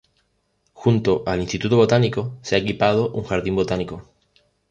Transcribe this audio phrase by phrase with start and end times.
[0.73, 4.09] Junto al "Instituto Botánico" se ha equipado un "jardín botánico".